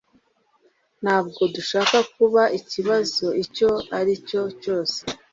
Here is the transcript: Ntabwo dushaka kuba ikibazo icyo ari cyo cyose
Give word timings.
Ntabwo 1.03 1.41
dushaka 1.55 1.97
kuba 2.15 2.43
ikibazo 2.59 3.25
icyo 3.43 3.69
ari 3.99 4.13
cyo 4.27 4.41
cyose 4.61 4.97